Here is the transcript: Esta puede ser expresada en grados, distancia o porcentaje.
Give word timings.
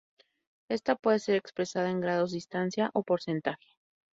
Esta 0.67 0.95
puede 0.95 1.19
ser 1.19 1.35
expresada 1.35 1.91
en 1.91 2.01
grados, 2.01 2.31
distancia 2.31 2.89
o 2.95 3.03
porcentaje. 3.03 3.77